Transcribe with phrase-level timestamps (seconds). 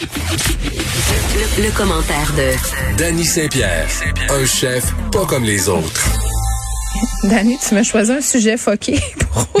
[0.00, 3.86] Le, commentaire de Danny Saint-Pierre,
[4.30, 6.08] un chef pas comme les autres.
[7.24, 9.46] Danny, tu m'as choisi un sujet foqué pour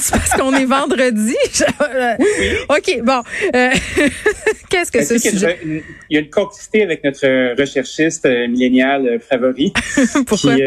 [0.00, 1.34] C'est parce qu'on est vendredi.
[2.68, 3.22] OK, bon.
[3.54, 3.70] Euh,
[4.68, 5.58] qu'est-ce que ce sujet?
[5.64, 9.72] Il y a une complicité avec notre recherchiste euh, millénial euh, favori?
[10.26, 10.54] Pourquoi?
[10.54, 10.62] Qui,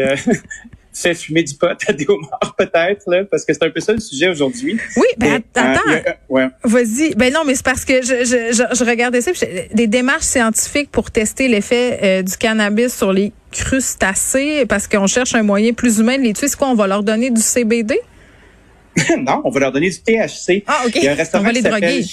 [0.96, 3.92] fait fumer du pot à des homards peut-être là parce que c'est un peu ça
[3.92, 4.78] le sujet aujourd'hui.
[4.96, 5.80] Oui, ben attends.
[6.28, 6.48] ouais.
[6.64, 7.14] Vas-y.
[7.14, 9.30] Ben non, mais c'est parce que je, je, je, regardais ça,
[9.72, 15.34] des démarches scientifiques pour tester l'effet euh, du cannabis sur les crustacés parce qu'on cherche
[15.34, 16.48] un moyen plus humain de les tuer.
[16.48, 17.98] C'est quoi On va leur donner du CBD
[19.18, 20.64] Non, on va leur donner du THC.
[20.66, 20.92] Ah ok.
[20.96, 22.04] Il y a un restaurant on va les droguer.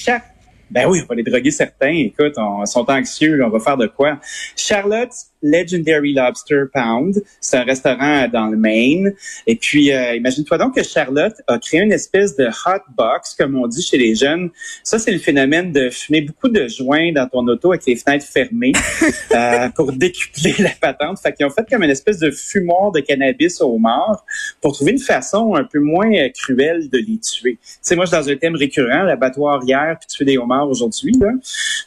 [0.72, 1.94] Ben oui, on va les droguer certains.
[1.94, 4.20] Écoute, on, sont anxieux, on va faire de quoi?
[4.56, 9.14] Charlotte's Legendary Lobster Pound, c'est un restaurant dans le Maine.
[9.46, 13.56] Et puis, euh, imagine-toi donc que Charlotte a créé une espèce de hot box, comme
[13.56, 14.50] on dit chez les jeunes.
[14.84, 18.26] Ça, c'est le phénomène de fumer beaucoup de joints dans ton auto avec les fenêtres
[18.26, 18.72] fermées
[19.36, 21.20] euh, pour décupler la patente.
[21.20, 24.26] Fait qu'ils ont fait comme une espèce de fumoir de cannabis au mort
[24.62, 27.58] pour trouver une façon un peu moins euh, cruelle de les tuer.
[27.62, 30.70] Tu sais, moi, je suis dans un thème récurrent, l'abattoir hier, puis tuer des homards
[30.70, 31.14] aujourd'hui.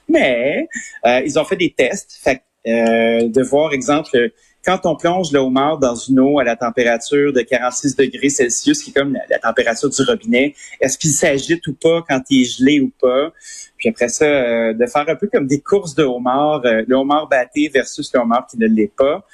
[0.09, 0.69] Mais
[1.07, 2.19] euh, ils ont fait des tests.
[2.23, 4.31] Fait, euh, de voir, exemple,
[4.65, 8.83] quand on plonge le homard dans une eau à la température de 46 degrés Celsius,
[8.83, 12.45] qui est comme la, température du robinet, est-ce qu'il s'agite ou pas quand il est
[12.45, 13.33] gelé ou pas?
[13.79, 17.29] Puis après ça, euh, de faire un peu comme des courses de homard, le homard
[17.29, 19.25] batté versus le homard qui ne l'est pas.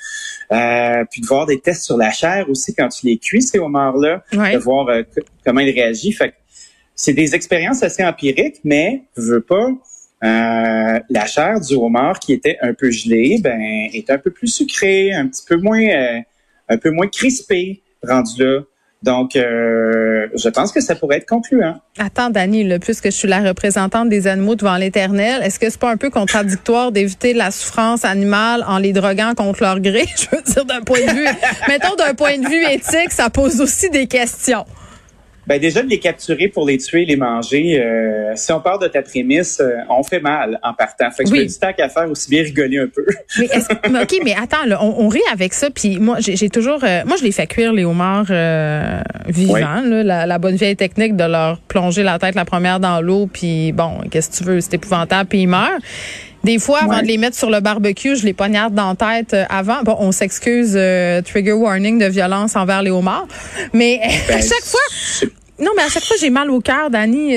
[1.10, 4.22] puis de voir des tests sur la chair aussi quand tu les cuis, ces homards-là,
[4.32, 4.88] de voir
[5.44, 6.18] comment ils réagissent.
[6.18, 6.34] Fait
[6.94, 9.70] c'est des expériences assez empiriques, mais je veux pas.
[10.22, 14.48] Euh, la chair du homard qui était un peu gelée, ben est un peu plus
[14.48, 16.20] sucrée, un petit peu moins, euh,
[16.68, 18.60] un peu moins crispée rendu là.
[19.02, 21.74] Donc, euh, je pense que ça pourrait être concluant.
[21.98, 25.90] Attends, Dani, puisque je suis la représentante des animaux devant l'Éternel, est-ce que c'est pas
[25.90, 30.04] un peu contradictoire d'éviter la souffrance animale en les droguant contre leur gré?
[30.16, 31.26] Je veux dire, d'un point de vue,
[31.66, 34.64] mettons d'un point de vue éthique, ça pose aussi des questions.
[35.46, 37.80] Ben déjà de les capturer pour les tuer, les manger.
[37.80, 41.10] Euh, si on part de ta prémisse, euh, on fait mal en partant.
[41.10, 41.38] Fait que oui.
[41.38, 43.04] je me dis tant qu'à faire aussi bien rigoler un peu.
[43.90, 45.68] mais, ok, mais attends, là, on, on, rit avec ça.
[45.70, 48.32] Puis moi, j'ai toujours, euh, moi je les fais cuire les homards
[49.26, 49.82] vivants.
[49.84, 53.26] Là, la, la, bonne vieille technique de leur plonger la tête la première dans l'eau.
[53.26, 55.28] Puis bon, qu'est-ce que tu veux, c'est épouvantable.
[55.28, 55.80] Puis ils meurent.
[56.44, 59.36] Des fois, avant de les mettre sur le barbecue, je les poignarde dans la tête
[59.48, 59.82] avant.
[59.84, 60.78] Bon, on s'excuse,
[61.24, 63.28] trigger warning de violence envers les homards.
[63.72, 65.30] Mais à ben, chaque fois,
[65.62, 67.36] non, mais à chaque fois, j'ai mal au cœur, Dani.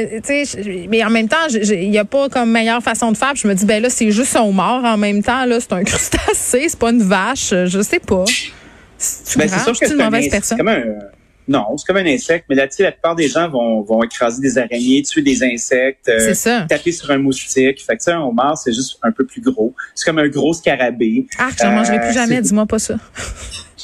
[0.90, 3.36] Mais en même temps, il n'y a pas comme meilleure façon de faire.
[3.36, 4.84] je me dis, ben là, c'est juste un mort.
[4.84, 7.54] En même temps, là, c'est un crustacé, c'est pas une vache.
[7.66, 8.26] Je sais pas.
[8.98, 10.58] C'est ben, sûr que c'est une mauvaise personne.
[10.58, 10.84] Comme un,
[11.47, 14.03] non, c'est comme un insecte, mais là, tu sais, la plupart des gens vont, vont
[14.03, 16.33] écraser des araignées, tuer des insectes, euh,
[16.67, 17.83] taper sur un moustique.
[17.83, 19.73] Fait que ça, un homard, c'est juste un peu plus gros.
[19.94, 21.28] C'est comme un gros scarabée.
[21.38, 22.95] Ah, je n'en mangerai plus euh, jamais, dis-moi pas ça.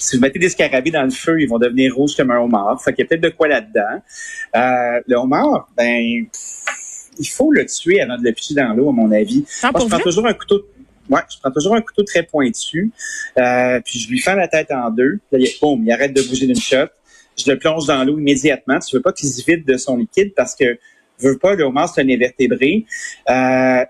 [0.01, 2.81] si vous mettez des scarabées dans le feu, ils vont devenir rouges comme un homard.
[2.83, 4.01] Fait qu'il y a peut-être de quoi là-dedans.
[4.55, 6.25] Euh, le homard, ben,
[7.19, 9.45] il faut le tuer avant de le picher dans l'eau, à mon avis.
[9.61, 10.61] Ah, Moi, je prends toujours un couteau.
[11.09, 12.89] Ouais, je prends toujours un couteau très pointu,
[13.38, 15.19] euh, puis je lui fends la tête en deux.
[15.31, 16.88] Là, il, boum, il arrête de bouger d'une shot.
[17.38, 18.80] Je le plonge dans l'eau immédiatement.
[18.80, 20.78] Tu veux pas qu'il se vide de son liquide parce que
[21.22, 22.86] veux pas, le homard, c'est un invertébré.
[23.30, 23.86] Euh,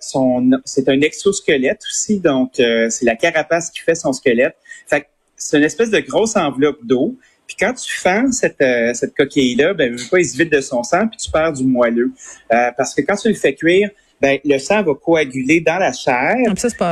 [0.66, 4.56] c'est un exosquelette aussi, donc euh, c'est la carapace qui fait son squelette.
[4.88, 5.08] Fait
[5.38, 7.18] c'est une espèce de grosse enveloppe d'eau.
[7.48, 10.84] Puis quand tu fends cette, euh, cette coquille-là, ben, pas, il se vide de son
[10.84, 12.12] sang, puis tu perds du moelleux.
[12.54, 13.90] Euh, parce que quand tu le fais cuire,
[14.22, 16.36] ben, le sang va coaguler dans la chair.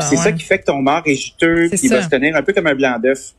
[0.01, 2.41] C'est ça qui fait que ton mort est juteux, puis il va se tenir un
[2.41, 3.33] peu comme un blanc d'œuf.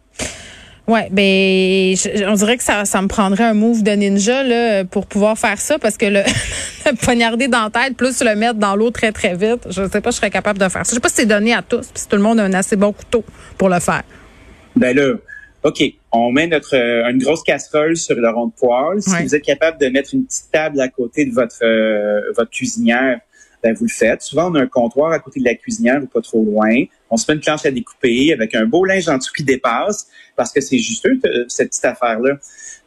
[0.91, 1.95] Ouais, ben
[2.27, 5.61] on dirait que ça, ça me prendrait un move de ninja là pour pouvoir faire
[5.61, 6.23] ça parce que le,
[6.87, 10.01] le poignarder dans la tête plus le mettre dans l'eau très très vite, je sais
[10.01, 10.91] pas, je serais capable de faire ça.
[10.91, 12.55] Je sais pas si c'est donné à tous, puis si tout le monde a un
[12.55, 13.23] assez bon couteau
[13.57, 14.03] pour le faire.
[14.75, 15.15] Ben là,
[15.63, 15.81] OK,
[16.11, 19.01] on met notre euh, une grosse casserole sur le rond de poêle.
[19.01, 22.51] Si vous êtes capable de mettre une petite table à côté de votre euh, votre
[22.51, 23.21] cuisinière,
[23.63, 24.23] ben vous le faites.
[24.23, 26.85] Souvent, on a un comptoir à côté de la cuisinière ou pas trop loin.
[27.11, 30.09] On se met une planche à découper avec un beau linge en dessous qui dépasse
[30.37, 32.37] parce que c'est juste euh, cette petite affaire-là.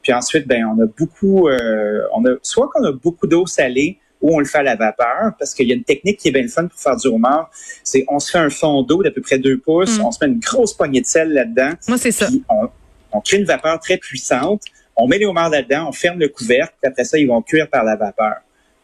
[0.01, 4.33] Puis ensuite, ben on a beaucoup, on a soit qu'on a beaucoup d'eau salée ou
[4.33, 6.47] on le fait à la vapeur, parce qu'il y a une technique qui est bien
[6.47, 7.51] fun pour faire du homard.
[7.83, 10.05] C'est on se fait un fond d'eau d'à peu près deux pouces, mm.
[10.05, 11.71] on se met une grosse poignée de sel là-dedans.
[11.89, 12.29] Moi, c'est ça.
[12.49, 12.69] On,
[13.11, 14.61] on, crée une vapeur très puissante.
[14.95, 17.69] On met les homards là-dedans, on ferme le couvercle, puis après ça, ils vont cuire
[17.69, 18.37] par la vapeur.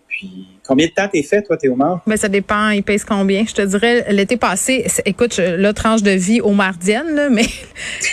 [0.08, 2.02] Puis Combien de temps t'es fait, toi, t'es homard?
[2.06, 3.44] Ben, ça dépend, il pèse combien?
[3.44, 7.48] Je te dirais, l'été passé, écoute, là, tranche de vie au mardienne, là, mais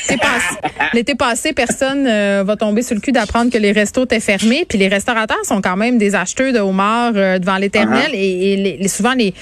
[0.95, 4.65] l'été passé, personne euh, va tomber sur le cul d'apprendre que les restos étaient fermés.
[4.67, 8.13] Puis les restaurateurs sont quand même des acheteurs de homards euh, devant l'éternel.
[8.13, 8.17] Uh-huh.
[8.17, 9.35] Et, les, souvent, les,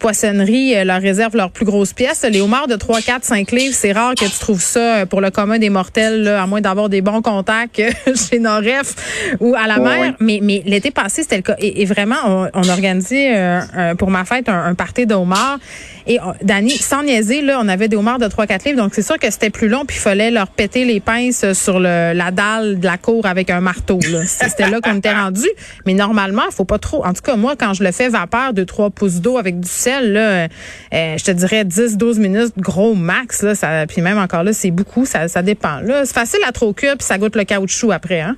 [0.00, 2.24] poissonneries euh, leur réservent leurs plus grosses pièces.
[2.26, 5.30] Les homards de 3, 4, 5 livres, c'est rare que tu trouves ça pour le
[5.30, 7.82] commun des mortels, là, à moins d'avoir des bons contacts
[8.30, 10.14] chez Noref ou à la mer.
[10.20, 11.56] Mais, mais l'été passé, c'était le cas.
[11.58, 13.34] Et, vraiment, on, on a organisé
[13.98, 15.58] pour ma fête un, un party de homards.
[16.06, 18.82] Et Dani, sans niaiser, là, on avait des homards de 3-4 livres.
[18.82, 19.84] Donc, c'est sûr que c'était plus long.
[19.86, 23.60] Puis, il fallait leur péter les pinces sur la dalle de la cour avec un
[23.60, 23.98] marteau.
[24.26, 25.48] C'était là qu'on était rendu.
[25.86, 27.04] Mais normalement, il faut pas trop.
[27.04, 29.68] En tout cas, moi, quand je le fais vapeur de 3 pouces d'eau avec du
[29.68, 33.42] sel, là, euh, je te dirais 10-12 minutes, gros max.
[33.42, 35.06] Là, ça, puis même encore là, c'est beaucoup.
[35.06, 35.80] Ça, ça dépend.
[35.80, 38.20] Là, c'est facile à trop cuire, puis ça goûte le caoutchouc après.
[38.20, 38.36] Hein?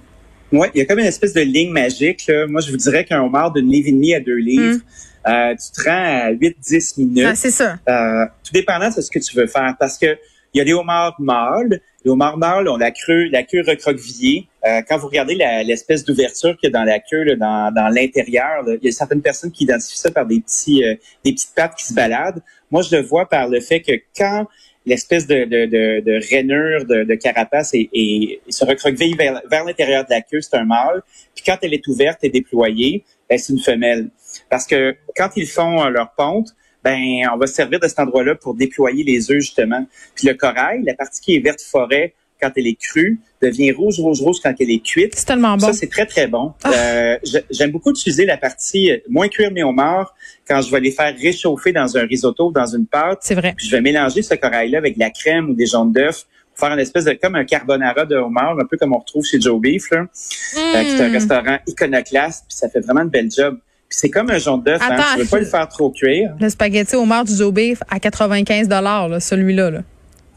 [0.54, 2.26] Oui, il y a comme une espèce de ligne magique.
[2.28, 2.46] Là.
[2.46, 5.28] Moi, je vous dirais qu'un homard d'une livre et demie à deux livres, mm.
[5.28, 7.26] euh, tu te rends à 8-10 minutes.
[7.28, 7.78] Ah, c'est ça.
[7.88, 9.74] Euh, tout dépendant de ce que tu veux faire.
[9.78, 10.16] Parce que
[10.52, 11.80] il y a des homards mâles.
[12.04, 14.46] Les homards mâles ont la queue, la queue recroquevillée.
[14.64, 17.88] Euh, quand vous regardez l'espèce d'ouverture qu'il y a dans la queue, là, dans, dans
[17.88, 20.84] l'intérieur, il y a certaines personnes qui identifient ça par des petits,
[21.24, 22.40] des petites pattes qui se baladent.
[22.70, 24.46] Moi, je le vois par le fait que quand
[24.86, 29.64] l'espèce de, de, de, de, rainure de, de carapace et, et, se recroqueville vers, vers
[29.64, 31.02] l'intérieur de la queue, c'est un mâle.
[31.34, 34.10] Puis quand elle est ouverte et déployée, ben, c'est une femelle.
[34.50, 36.48] Parce que quand ils font euh, leur ponte,
[36.82, 37.00] ben
[37.32, 39.86] on va se servir de cet endroit-là pour déployer les œufs justement.
[40.14, 43.98] Puis le corail, la partie qui est verte forêt quand elle est crue, devient rouge,
[43.98, 45.14] rouge, rouge quand elle est cuite.
[45.16, 45.66] C'est tellement bon.
[45.66, 46.52] Ça, c'est très, très bon.
[46.64, 46.72] Ah.
[46.72, 47.18] Euh,
[47.50, 50.14] J'aime beaucoup utiliser la partie euh, moins cuire mes homards
[50.48, 53.18] quand je vais les faire réchauffer dans un risotto ou dans une pâte.
[53.22, 53.54] C'est vrai.
[53.56, 56.66] Puis je vais mélanger ce corail-là avec de la crème ou des jaunes d'œufs pour
[56.66, 59.40] faire une espèce de comme un carbonara de homard, un peu comme on retrouve chez
[59.40, 63.30] Joe Beef, là, euh, qui est un restaurant iconoclaste, puis ça fait vraiment une belle
[63.30, 63.58] job
[63.96, 64.80] c'est comme un jaune d'œuf.
[64.82, 64.96] Hein?
[65.14, 66.34] Tu veux pas le faire trop cuire.
[66.40, 69.70] Le spaghetti au mar du Joe Beef à 95 dollars, celui-là.
[69.70, 69.80] Là.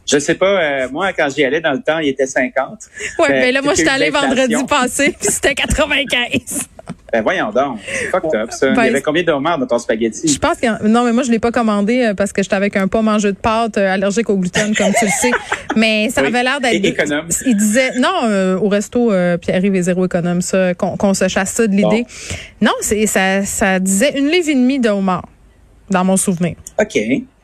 [0.10, 2.80] Je sais pas, euh, moi, quand j'y allais dans le temps, il était 50.
[3.20, 6.68] Oui, mais là, moi, je suis allée vendredi passé, puis c'était 95.
[7.12, 8.68] Ben voyons donc, c'est fucked up ça.
[8.68, 10.28] il y ben, avait combien de homards dans ton spaghetti?
[10.28, 12.76] Je pense que non, mais moi je l'ai pas commandé euh, parce que j'étais avec
[12.76, 15.32] un pas mangeux de pâte euh, allergique au gluten comme tu le sais.
[15.78, 17.28] Mais ça avait l'air d'être économe.
[17.46, 21.76] Il disait non au resto Pierre-Yves est zéro économe ça qu'on se chasse ça de
[21.76, 22.06] l'idée.
[22.60, 25.28] Non, c'est ça ça disait une livre et demie de homard
[25.90, 26.56] dans mon souvenir.
[26.78, 26.94] OK.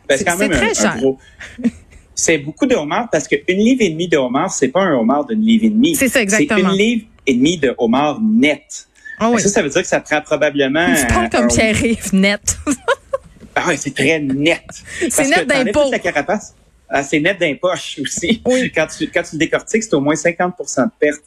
[0.09, 0.97] Ben, c'est quand même très cher.
[2.15, 5.25] c'est beaucoup de homard parce qu'une livre et demie de homard, c'est pas un homard
[5.25, 5.95] d'une livre et demie.
[5.95, 6.59] C'est ça, exactement.
[6.59, 8.87] C'est une livre et demie de homard net.
[9.19, 9.41] Ah oui.
[9.41, 10.93] Ça, ça veut dire que ça prend probablement.
[10.95, 12.57] Tu parles comme Pierre-Yves, net.
[13.55, 14.63] ah oui, c'est très net.
[15.09, 15.89] C'est net d'impôt.
[15.91, 16.55] la carapace.
[16.89, 18.41] Ah, c'est net d'impoche aussi.
[18.45, 18.71] Oui.
[18.73, 21.21] Quand tu, quand tu le décortiques, c'est au moins 50% de perte.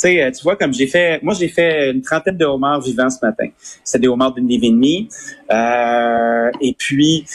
[0.00, 2.80] Tu sais, euh, tu vois, comme j'ai fait, moi j'ai fait une trentaine de homards
[2.80, 3.48] vivants ce matin.
[3.84, 5.10] C'est des homards d'une livre et demie.
[5.50, 7.26] Euh, et puis,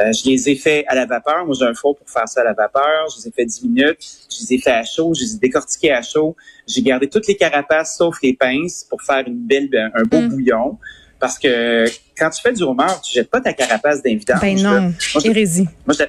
[0.00, 1.44] euh, je les ai fait à la vapeur.
[1.44, 3.08] Moi, j'ai un four pour faire ça à la vapeur.
[3.10, 3.98] Je les ai fait 10 minutes.
[4.30, 5.12] Je les ai fait à chaud.
[5.12, 6.34] Je les ai décortiqués à chaud.
[6.66, 10.28] J'ai gardé toutes les carapaces sauf les pinces pour faire une belle, un beau mm.
[10.28, 10.78] bouillon.
[11.20, 11.84] Parce que
[12.16, 14.40] quand tu fais du homard, tu jettes pas ta carapace d'invitation.
[14.40, 15.68] Ben non, hérésie.
[15.86, 16.04] Moi, je,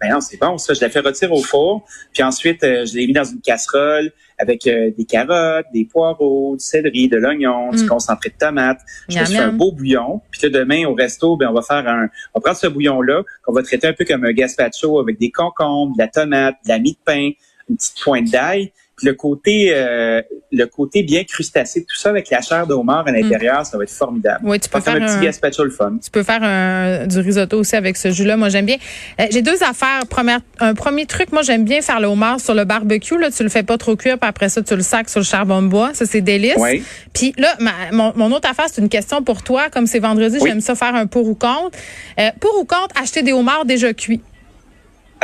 [0.00, 0.74] ben non, c'est bon ça.
[0.74, 1.84] Je l'ai fait retirer au four.
[2.12, 6.56] Puis ensuite, euh, je l'ai mis dans une casserole avec euh, des carottes, des poireaux,
[6.56, 7.88] du céleri, de l'oignon, du mm.
[7.88, 8.78] concentré de tomate.
[9.08, 10.20] Je me suis fait un beau bouillon.
[10.30, 12.08] Puis là, demain, au resto, ben, on va faire un...
[12.34, 15.30] On va prendre ce bouillon-là qu'on va traiter un peu comme un gazpacho avec des
[15.30, 17.30] concombres, de la tomate, de la mie de pain,
[17.68, 18.72] une petite pointe d'ail
[19.02, 23.12] le côté euh, le côté bien crustacé, tout ça avec la chair de homard à
[23.12, 24.40] l'intérieur, ça va être formidable.
[24.44, 25.98] Oui, tu peux faire, un petit gazpacho le fun.
[26.02, 28.36] Tu peux faire un, du risotto aussi avec ce jus-là.
[28.36, 28.76] Moi, j'aime bien.
[29.20, 30.06] Euh, j'ai deux affaires.
[30.08, 33.18] Première, un premier truc, moi, j'aime bien faire le homard sur le barbecue.
[33.18, 35.26] Là, tu le fais pas trop cuire, puis après ça, tu le sacs sur le
[35.26, 35.90] charbon de bois.
[35.92, 36.54] Ça, c'est délice.
[36.56, 36.82] Oui.
[37.12, 37.54] Puis là,
[37.92, 39.68] mon, mon, autre affaire, c'est une question pour toi.
[39.70, 41.76] Comme c'est vendredi, j'aime ça faire un pour ou contre.
[42.18, 44.22] Euh, pour ou contre acheter des homards déjà cuits?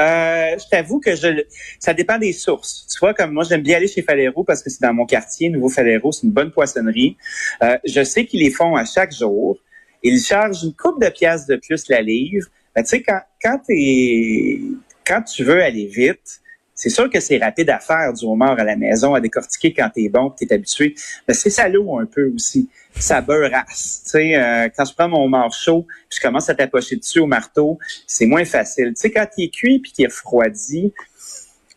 [0.01, 1.45] Euh, je t'avoue que je,
[1.79, 2.87] ça dépend des sources.
[2.93, 5.51] Tu vois, comme moi, j'aime bien aller chez Falero parce que c'est dans mon quartier,
[5.51, 7.17] Nouveau Falero, c'est une bonne poissonnerie.
[7.63, 9.59] Euh, je sais qu'ils les font à chaque jour.
[10.03, 12.47] Ils chargent une coupe de pièces de plus la livre.
[12.75, 13.61] Ben, tu sais, quand, quand,
[15.07, 16.41] quand tu veux aller vite,
[16.75, 19.89] c'est sûr que c'est rapide à faire du homard à la maison, à décortiquer quand
[19.95, 20.95] t'es bon, que t'es habitué.
[21.29, 22.69] Mais c'est salaud un peu aussi.
[22.99, 24.03] Ça beurrasse.
[24.05, 27.21] Tu sais, euh, quand je prends mon homard chaud, puis je commence à tapocher dessus
[27.21, 28.89] au marteau, c'est moins facile.
[28.89, 30.93] Tu sais, quand il est cuit puis qu'il est refroidi,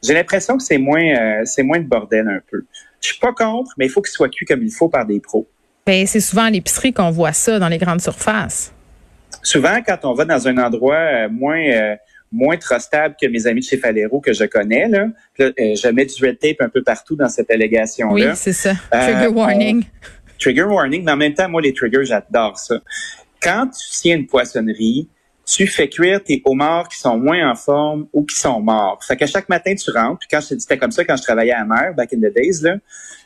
[0.04, 2.66] j'ai l'impression que c'est moins, euh, c'est moins de bordel un peu.
[3.01, 5.20] Je suis pas contre, mais il faut qu'il soit cuit comme il faut par des
[5.20, 5.48] pros.
[5.86, 8.74] Ben, c'est souvent à l'épicerie qu'on voit ça dans les grandes surfaces.
[9.44, 11.96] Souvent, quand on va dans un endroit euh, moins
[12.31, 14.88] moins trustable que mes amis de chez Falero que je connais.
[14.88, 15.07] Là.
[15.39, 18.31] Euh, je mets du red tape un peu partout dans cette allégation-là.
[18.31, 18.72] Oui, c'est ça.
[18.93, 19.84] Euh, trigger warning.
[20.39, 22.81] trigger warning, mais en même temps, moi, les triggers, j'adore ça.
[23.41, 25.07] quand tu tiens une poissonnerie,
[25.46, 29.00] tu fais cuire tes homards qui sont moins en forme ou qui sont morts.
[29.01, 30.19] Fait qu'à chaque matin, tu rentres.
[30.19, 32.34] Puis quand je c'était comme ça quand je travaillais à la mer, back in the
[32.34, 32.75] days, là,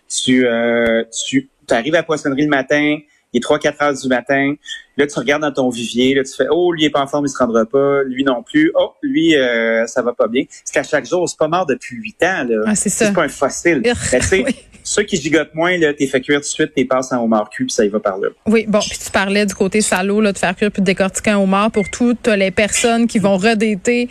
[0.07, 2.97] tu, euh, tu arrives à la poissonnerie le matin,
[3.33, 4.53] il est 3-4 heures du matin.
[5.01, 7.07] Là, tu regardes dans ton vivier, là, tu fais Oh, lui il est pas en
[7.07, 8.71] forme, il se rendra pas, lui non plus.
[8.75, 10.43] Oh, lui, euh, ça va pas bien.
[10.63, 12.45] C'est qu'à chaque jour, c'est pas mort depuis 8 ans.
[12.47, 12.57] Là.
[12.67, 13.07] Ah, c'est ça.
[13.07, 13.81] C'est pas un fossile.
[13.81, 13.95] Ben,
[14.31, 14.55] oui.
[14.83, 17.49] Ceux qui gigotent moins, là, t'es fait cuire tout de suite, t'es passes en homard
[17.49, 18.27] cul, puis ça y va par là.
[18.45, 21.31] Oui, bon, puis tu parlais du côté salaud, là, de faire cuire puis de décortiquer
[21.31, 24.07] un homard pour toutes les personnes qui vont redéter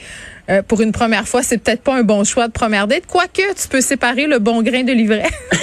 [0.48, 1.44] euh, pour une première fois.
[1.44, 4.60] C'est peut-être pas un bon choix de première date, quoique tu peux séparer le bon
[4.62, 5.30] grain de l'ivraie.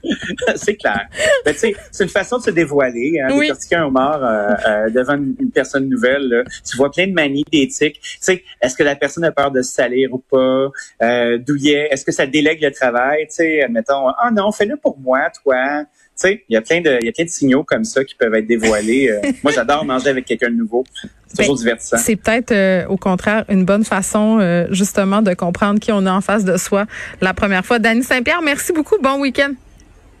[0.56, 1.08] c'est clair.
[1.44, 3.46] Ben, c'est une façon de se dévoiler, hein, oui.
[3.46, 6.28] décortiquer un euh, euh, devant une, personne nouvelle.
[6.28, 6.44] Là.
[6.68, 8.00] Tu vois plein de manies, d'éthique.
[8.00, 10.68] Tu sais, est-ce que la personne a peur de se salir ou pas?
[11.02, 13.26] Euh, douillet, est-ce que ça délègue le travail?
[13.28, 15.84] Tu sais, admettons, ah oh non, fais-le pour moi, toi.
[15.84, 18.04] Tu sais, il y a plein de, il y a plein de signaux comme ça
[18.04, 19.10] qui peuvent être dévoilés.
[19.10, 20.84] Euh, moi, j'adore manger avec quelqu'un de nouveau.
[21.26, 21.96] C'est toujours ben, divertissant.
[21.96, 26.12] C'est peut-être, euh, au contraire, une bonne façon, euh, justement, de comprendre qui on a
[26.12, 26.84] en face de soi
[27.22, 27.78] la première fois.
[27.78, 28.96] Dany Saint-Pierre, merci beaucoup.
[29.00, 29.52] Bon week-end.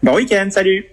[0.02, 0.48] Bon week-end.
[0.50, 0.91] Salut.